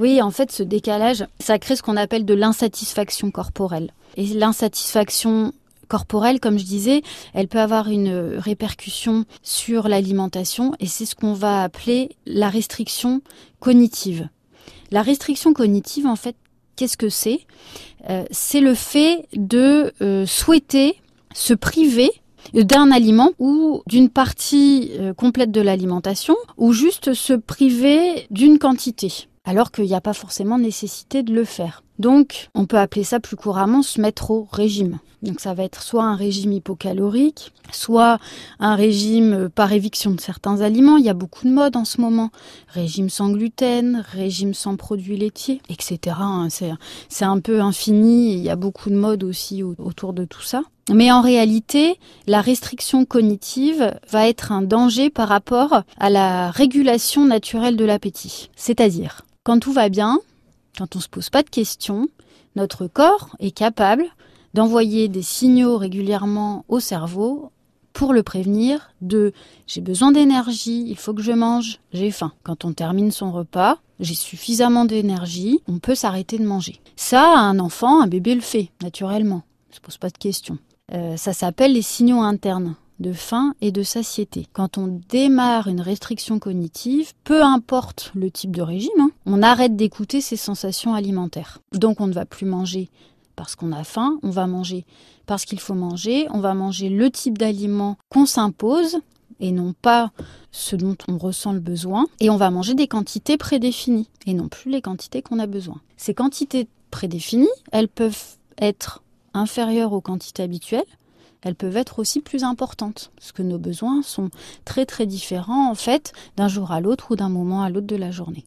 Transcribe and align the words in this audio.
Oui, 0.00 0.22
en 0.22 0.30
fait, 0.30 0.50
ce 0.50 0.62
décalage, 0.62 1.26
ça 1.40 1.58
crée 1.58 1.76
ce 1.76 1.82
qu'on 1.82 1.98
appelle 1.98 2.24
de 2.24 2.32
l'insatisfaction 2.32 3.30
corporelle. 3.30 3.92
Et 4.16 4.24
l'insatisfaction 4.28 5.52
corporelle, 5.88 6.40
comme 6.40 6.58
je 6.58 6.64
disais, 6.64 7.02
elle 7.34 7.48
peut 7.48 7.60
avoir 7.60 7.90
une 7.90 8.38
répercussion 8.38 9.26
sur 9.42 9.88
l'alimentation 9.88 10.72
et 10.80 10.86
c'est 10.86 11.04
ce 11.04 11.14
qu'on 11.14 11.34
va 11.34 11.62
appeler 11.62 12.16
la 12.24 12.48
restriction 12.48 13.20
cognitive. 13.58 14.30
La 14.90 15.02
restriction 15.02 15.52
cognitive, 15.52 16.06
en 16.06 16.16
fait, 16.16 16.36
qu'est-ce 16.76 16.96
que 16.96 17.10
c'est? 17.10 17.40
Euh, 18.08 18.24
C'est 18.30 18.62
le 18.62 18.74
fait 18.74 19.28
de 19.34 19.92
euh, 20.00 20.24
souhaiter 20.24 20.96
se 21.34 21.52
priver 21.52 22.10
d'un 22.54 22.90
aliment 22.90 23.32
ou 23.38 23.82
d'une 23.86 24.08
partie 24.08 24.92
euh, 24.98 25.12
complète 25.12 25.50
de 25.50 25.60
l'alimentation 25.60 26.36
ou 26.56 26.72
juste 26.72 27.12
se 27.12 27.34
priver 27.34 28.26
d'une 28.30 28.58
quantité 28.58 29.28
alors 29.44 29.70
qu'il 29.70 29.84
n'y 29.84 29.94
a 29.94 30.00
pas 30.00 30.12
forcément 30.12 30.58
nécessité 30.58 31.22
de 31.22 31.34
le 31.34 31.44
faire. 31.44 31.82
Donc, 32.00 32.48
on 32.54 32.64
peut 32.64 32.78
appeler 32.78 33.04
ça 33.04 33.20
plus 33.20 33.36
couramment 33.36 33.82
se 33.82 34.00
mettre 34.00 34.30
au 34.30 34.48
régime. 34.50 34.98
Donc 35.22 35.38
ça 35.38 35.52
va 35.52 35.64
être 35.64 35.82
soit 35.82 36.04
un 36.04 36.16
régime 36.16 36.52
hypocalorique, 36.52 37.52
soit 37.72 38.18
un 38.58 38.74
régime 38.74 39.50
par 39.54 39.70
éviction 39.74 40.12
de 40.12 40.20
certains 40.20 40.62
aliments. 40.62 40.96
Il 40.96 41.04
y 41.04 41.10
a 41.10 41.14
beaucoup 41.14 41.46
de 41.46 41.52
modes 41.52 41.76
en 41.76 41.84
ce 41.84 42.00
moment. 42.00 42.30
Régime 42.68 43.10
sans 43.10 43.28
gluten, 43.28 44.02
régime 44.12 44.54
sans 44.54 44.76
produits 44.76 45.18
laitiers, 45.18 45.60
etc. 45.68 46.16
Hein. 46.20 46.48
C'est 47.10 47.26
un 47.26 47.38
peu 47.38 47.60
infini. 47.60 48.32
Il 48.32 48.38
y 48.38 48.48
a 48.48 48.56
beaucoup 48.56 48.88
de 48.88 48.96
modes 48.96 49.22
aussi 49.22 49.62
autour 49.62 50.14
de 50.14 50.24
tout 50.24 50.40
ça. 50.40 50.62
Mais 50.90 51.12
en 51.12 51.20
réalité, 51.20 51.98
la 52.26 52.40
restriction 52.40 53.04
cognitive 53.04 53.94
va 54.10 54.26
être 54.26 54.52
un 54.52 54.62
danger 54.62 55.10
par 55.10 55.28
rapport 55.28 55.82
à 55.98 56.08
la 56.08 56.50
régulation 56.50 57.26
naturelle 57.26 57.76
de 57.76 57.84
l'appétit. 57.84 58.48
C'est-à-dire, 58.56 59.26
quand 59.44 59.58
tout 59.58 59.72
va 59.72 59.90
bien, 59.90 60.18
quand 60.76 60.96
on 60.96 61.00
se 61.00 61.08
pose 61.08 61.30
pas 61.30 61.42
de 61.42 61.50
questions, 61.50 62.08
notre 62.56 62.86
corps 62.86 63.36
est 63.38 63.50
capable 63.50 64.04
d'envoyer 64.54 65.08
des 65.08 65.22
signaux 65.22 65.78
régulièrement 65.78 66.64
au 66.68 66.80
cerveau 66.80 67.52
pour 67.92 68.12
le 68.12 68.22
prévenir 68.22 68.92
de 69.00 69.32
j'ai 69.66 69.80
besoin 69.80 70.12
d'énergie, 70.12 70.84
il 70.86 70.96
faut 70.96 71.12
que 71.12 71.22
je 71.22 71.32
mange, 71.32 71.80
j'ai 71.92 72.10
faim. 72.10 72.32
Quand 72.44 72.64
on 72.64 72.72
termine 72.72 73.10
son 73.10 73.32
repas, 73.32 73.78
j'ai 73.98 74.14
suffisamment 74.14 74.84
d'énergie, 74.84 75.60
on 75.68 75.78
peut 75.78 75.94
s'arrêter 75.94 76.38
de 76.38 76.46
manger. 76.46 76.80
Ça, 76.96 77.36
un 77.36 77.58
enfant, 77.58 78.00
un 78.00 78.06
bébé 78.06 78.34
le 78.34 78.40
fait 78.40 78.70
naturellement, 78.82 79.42
ne 79.70 79.74
se 79.74 79.80
pose 79.80 79.98
pas 79.98 80.10
de 80.10 80.18
questions. 80.18 80.58
Euh, 80.92 81.16
ça 81.16 81.32
s'appelle 81.32 81.72
les 81.72 81.82
signaux 81.82 82.20
internes 82.20 82.74
de 83.00 83.12
faim 83.12 83.54
et 83.60 83.72
de 83.72 83.82
satiété. 83.82 84.46
Quand 84.52 84.78
on 84.78 85.00
démarre 85.08 85.66
une 85.66 85.80
restriction 85.80 86.38
cognitive, 86.38 87.12
peu 87.24 87.42
importe 87.42 88.12
le 88.14 88.30
type 88.30 88.54
de 88.54 88.62
régime, 88.62 88.90
hein, 89.00 89.10
on 89.26 89.42
arrête 89.42 89.74
d'écouter 89.74 90.20
ses 90.20 90.36
sensations 90.36 90.94
alimentaires. 90.94 91.58
Donc 91.72 92.00
on 92.00 92.06
ne 92.06 92.12
va 92.12 92.26
plus 92.26 92.46
manger 92.46 92.88
parce 93.36 93.56
qu'on 93.56 93.72
a 93.72 93.84
faim, 93.84 94.18
on 94.22 94.30
va 94.30 94.46
manger 94.46 94.84
parce 95.26 95.44
qu'il 95.44 95.60
faut 95.60 95.74
manger, 95.74 96.26
on 96.30 96.40
va 96.40 96.54
manger 96.54 96.88
le 96.88 97.10
type 97.10 97.38
d'aliment 97.38 97.96
qu'on 98.10 98.26
s'impose 98.26 98.98
et 99.40 99.52
non 99.52 99.72
pas 99.72 100.12
ce 100.52 100.76
dont 100.76 100.96
on 101.08 101.18
ressent 101.18 101.52
le 101.52 101.60
besoin, 101.60 102.06
et 102.20 102.30
on 102.30 102.36
va 102.36 102.50
manger 102.50 102.74
des 102.74 102.88
quantités 102.88 103.36
prédéfinies 103.36 104.08
et 104.26 104.34
non 104.34 104.48
plus 104.48 104.70
les 104.70 104.82
quantités 104.82 105.22
qu'on 105.22 105.38
a 105.38 105.46
besoin. 105.46 105.80
Ces 105.96 106.14
quantités 106.14 106.68
prédéfinies, 106.90 107.48
elles 107.72 107.88
peuvent 107.88 108.36
être 108.58 109.02
inférieures 109.32 109.92
aux 109.92 110.00
quantités 110.00 110.42
habituelles, 110.42 110.84
elles 111.42 111.54
peuvent 111.54 111.76
être 111.76 111.98
aussi 111.98 112.20
plus 112.20 112.44
importantes, 112.44 113.12
parce 113.16 113.32
que 113.32 113.42
nos 113.42 113.58
besoins 113.58 114.02
sont 114.02 114.30
très 114.64 114.86
très 114.86 115.06
différents 115.06 115.70
en 115.70 115.74
fait 115.74 116.12
d'un 116.36 116.48
jour 116.48 116.72
à 116.72 116.80
l'autre 116.80 117.12
ou 117.12 117.16
d'un 117.16 117.28
moment 117.28 117.62
à 117.62 117.70
l'autre 117.70 117.86
de 117.86 117.96
la 117.96 118.10
journée. 118.10 118.44